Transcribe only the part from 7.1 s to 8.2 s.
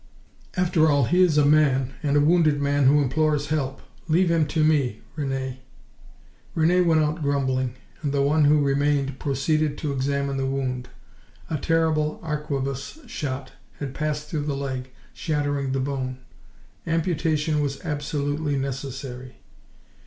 grumbling, and